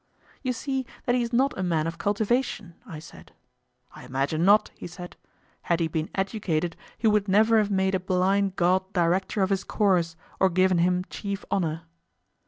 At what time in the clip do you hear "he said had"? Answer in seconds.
4.75-5.79